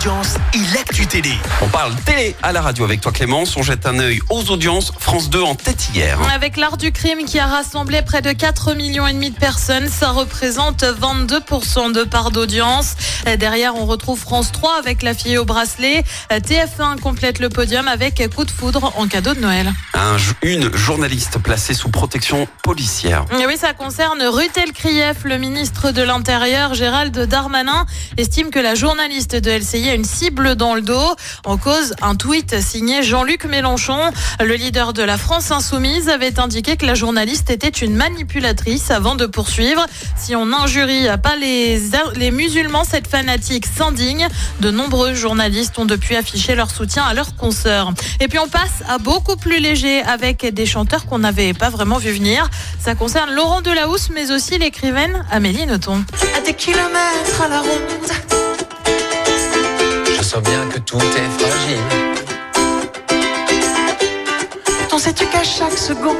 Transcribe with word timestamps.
audiences 0.00 0.36
et 0.54 0.74
l'actu 0.74 1.06
télé. 1.06 1.32
On 1.60 1.68
parle 1.68 1.94
télé 2.06 2.34
à 2.42 2.52
la 2.52 2.62
radio 2.62 2.84
avec 2.84 3.02
toi 3.02 3.12
Clémence. 3.12 3.54
On 3.58 3.62
jette 3.62 3.84
un 3.84 3.98
œil 3.98 4.20
aux 4.30 4.50
audiences. 4.50 4.92
France 4.98 5.28
2 5.28 5.42
en 5.42 5.54
tête 5.54 5.90
hier. 5.94 6.18
Avec 6.34 6.56
l'art 6.56 6.78
du 6.78 6.90
crime 6.90 7.26
qui 7.26 7.38
a 7.38 7.46
rassemblé 7.46 8.00
près 8.00 8.22
de 8.22 8.32
4 8.32 8.72
millions 8.74 9.06
et 9.06 9.12
demi 9.12 9.30
de 9.30 9.36
personnes, 9.36 9.88
ça 9.88 10.08
représente 10.08 10.84
22% 10.84 11.92
de 11.92 12.04
part 12.04 12.30
d'audience. 12.30 12.94
Derrière, 13.38 13.74
on 13.74 13.84
retrouve 13.84 14.18
France 14.18 14.52
3 14.52 14.78
avec 14.78 15.02
la 15.02 15.12
fille 15.12 15.36
au 15.36 15.44
bracelet. 15.44 16.02
TF1 16.30 16.98
complète 17.00 17.38
le 17.38 17.50
podium 17.50 17.86
avec 17.86 18.26
coup 18.34 18.46
de 18.46 18.50
foudre 18.50 18.94
en 18.96 19.06
cadeau 19.06 19.34
de 19.34 19.40
Noël. 19.40 19.70
Un- 20.02 20.16
une 20.40 20.74
journaliste 20.74 21.38
placée 21.42 21.74
sous 21.74 21.90
protection 21.90 22.48
policière. 22.62 23.26
Oui, 23.46 23.56
ça 23.58 23.74
concerne 23.74 24.22
Rutel 24.22 24.72
Krief, 24.72 25.24
le 25.24 25.36
ministre 25.36 25.90
de 25.90 26.00
l'Intérieur, 26.00 26.72
Gérald 26.72 27.18
Darmanin, 27.26 27.84
estime 28.16 28.48
que 28.50 28.58
la 28.58 28.74
journaliste 28.74 29.36
de 29.36 29.50
LCI 29.50 29.90
a 29.90 29.94
une 29.94 30.06
cible 30.06 30.54
dans 30.56 30.74
le 30.74 30.80
dos. 30.80 31.14
En 31.44 31.58
cause, 31.58 31.94
un 32.00 32.14
tweet 32.14 32.62
signé 32.62 33.02
Jean-Luc 33.02 33.44
Mélenchon. 33.44 34.00
Le 34.40 34.54
leader 34.54 34.94
de 34.94 35.02
la 35.02 35.18
France 35.18 35.50
Insoumise 35.50 36.08
avait 36.08 36.40
indiqué 36.40 36.78
que 36.78 36.86
la 36.86 36.94
journaliste 36.94 37.50
était 37.50 37.68
une 37.68 37.94
manipulatrice 37.94 38.90
avant 38.90 39.16
de 39.16 39.26
poursuivre. 39.26 39.84
Si 40.16 40.34
on 40.34 40.46
n'injurie 40.46 41.08
pas 41.22 41.36
les, 41.36 41.78
les 42.16 42.30
musulmans, 42.30 42.84
cette 42.84 43.06
fanatique 43.06 43.66
s'indigne. 43.66 44.28
De 44.60 44.70
nombreux 44.70 45.12
journalistes 45.12 45.78
ont 45.78 45.84
depuis 45.84 46.16
affiché 46.16 46.54
leur 46.54 46.70
soutien 46.70 47.02
à 47.04 47.12
leurs 47.12 47.36
consoeurs. 47.36 47.92
Et 48.20 48.28
puis 48.28 48.38
on 48.38 48.48
passe 48.48 48.82
à 48.88 48.96
beaucoup 48.96 49.36
plus 49.36 49.60
léger 49.60 49.89
avec 49.98 50.46
des 50.46 50.66
chanteurs 50.66 51.06
qu'on 51.06 51.18
n'avait 51.18 51.52
pas 51.52 51.70
vraiment 51.70 51.98
vu 51.98 52.12
venir. 52.12 52.48
Ça 52.78 52.94
concerne 52.94 53.30
Laurent 53.32 53.60
Delahousse, 53.60 54.10
mais 54.10 54.30
aussi 54.30 54.58
l'écrivaine 54.58 55.24
Amélie 55.30 55.66
Nothomb. 55.66 56.04
à 56.36 56.40
des 56.40 56.54
kilomètres 56.54 57.42
à 57.44 57.48
la 57.48 57.60
ronde. 57.60 58.10
Je 60.16 60.22
sens 60.22 60.42
bien 60.42 60.66
que 60.72 60.78
tout 60.78 60.98
est 60.98 61.30
fragile. 61.38 61.78
T'en 64.88 64.98
sais-tu 64.98 65.26
qu'à 65.26 65.42
chaque 65.44 65.78
seconde, 65.78 66.16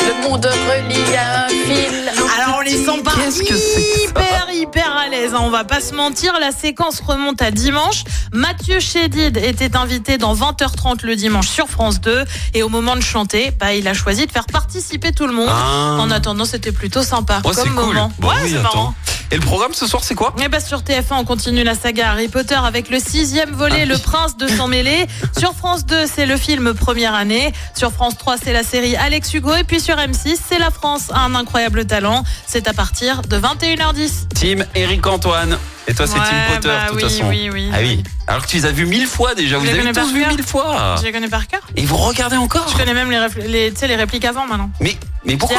le 0.00 0.22
monde 0.22 0.46
relie 0.46 1.16
un 1.16 1.48
fil? 1.48 2.10
Alors 2.40 2.58
on 2.58 2.60
les 2.62 2.84
sent 2.84 3.02
pas 3.04 3.12
Qu'est-ce 3.16 3.42
que 3.42 3.56
c'est 3.56 4.12
que 4.12 4.20
ça? 4.20 4.37
Hyper 4.58 4.96
à 4.96 5.08
l'aise. 5.08 5.34
hein, 5.34 5.40
On 5.42 5.50
va 5.50 5.64
pas 5.64 5.80
se 5.80 5.94
mentir, 5.94 6.32
la 6.40 6.50
séquence 6.52 7.00
remonte 7.00 7.40
à 7.42 7.50
dimanche. 7.50 8.04
Mathieu 8.32 8.80
Chédid 8.80 9.36
était 9.36 9.76
invité 9.76 10.18
dans 10.18 10.34
20h30 10.34 11.04
le 11.04 11.16
dimanche 11.16 11.48
sur 11.48 11.68
France 11.68 12.00
2 12.00 12.24
et 12.54 12.62
au 12.62 12.68
moment 12.68 12.96
de 12.96 13.00
chanter, 13.00 13.52
bah, 13.58 13.74
il 13.74 13.86
a 13.88 13.94
choisi 13.94 14.26
de 14.26 14.32
faire 14.32 14.46
participer 14.46 15.12
tout 15.12 15.26
le 15.26 15.32
monde. 15.32 15.48
Ah. 15.50 15.96
En 16.00 16.10
attendant, 16.10 16.44
c'était 16.44 16.72
plutôt 16.72 17.02
sympa 17.02 17.40
comme 17.42 17.54
cool. 17.54 17.70
moment. 17.72 18.12
Bon, 18.18 18.28
ouais, 18.28 18.34
oui, 18.44 18.50
c'est 18.52 18.62
marrant. 18.62 18.94
Et 19.30 19.34
le 19.36 19.42
programme 19.42 19.74
ce 19.74 19.86
soir, 19.86 20.02
c'est 20.04 20.14
quoi? 20.14 20.34
Et 20.42 20.48
bah 20.48 20.58
sur 20.58 20.80
TF1, 20.80 21.12
on 21.18 21.24
continue 21.24 21.62
la 21.62 21.74
saga 21.74 22.12
Harry 22.12 22.28
Potter 22.28 22.54
avec 22.54 22.88
le 22.88 22.98
sixième 22.98 23.50
volet, 23.50 23.84
Le 23.84 23.98
Prince 23.98 24.38
de 24.38 24.48
sang 24.48 24.68
mêlé. 24.68 25.06
Sur 25.38 25.52
France 25.54 25.84
2, 25.84 26.06
c'est 26.06 26.24
le 26.24 26.38
film 26.38 26.72
Première 26.72 27.14
année. 27.14 27.52
Sur 27.74 27.92
France 27.92 28.16
3, 28.16 28.36
c'est 28.42 28.54
la 28.54 28.62
série 28.62 28.96
Alex 28.96 29.34
Hugo. 29.34 29.54
Et 29.54 29.64
puis 29.64 29.80
sur 29.80 29.96
M6, 29.96 30.38
c'est 30.48 30.58
La 30.58 30.70
France 30.70 31.10
a 31.12 31.20
un 31.20 31.34
incroyable 31.34 31.84
talent. 31.86 32.24
C'est 32.46 32.68
à 32.68 32.72
partir 32.72 33.20
de 33.20 33.38
21h10. 33.38 34.28
Team 34.34 34.64
Eric 34.74 35.06
Antoine. 35.06 35.58
Et 35.86 35.94
toi, 35.94 36.06
c'est 36.06 36.18
Ouais, 36.18 36.24
Team 36.26 36.54
Potter, 36.54 36.68
bah 36.68 36.84
de 36.84 36.88
toute 36.92 36.96
oui, 36.96 37.10
façon. 37.10 37.28
oui, 37.28 37.50
oui, 37.52 37.70
Ah 37.72 37.78
oui. 37.80 38.02
Alors 38.26 38.42
que 38.44 38.48
tu 38.48 38.56
les 38.56 38.64
as 38.64 38.72
vus 38.72 38.86
mille 38.86 39.06
fois 39.06 39.34
déjà. 39.34 39.58
Vous 39.58 39.64
les 39.66 39.78
avez 39.78 39.92
tous 39.92 40.10
vu 40.12 40.24
mille 40.26 40.42
fois. 40.42 40.96
Je 40.98 41.04
les 41.04 41.12
connais 41.12 41.28
par 41.28 41.46
cœur. 41.46 41.60
Et 41.76 41.84
vous 41.84 41.96
regardez 41.98 42.36
encore 42.36 42.66
Je 42.72 42.76
connais 42.78 42.94
même 42.94 43.10
les, 43.46 43.70
les 43.70 43.96
répliques 43.96 44.24
avant 44.24 44.46
maintenant. 44.46 44.70
Mais, 44.80 44.96
mais 45.26 45.36
pourquoi? 45.36 45.58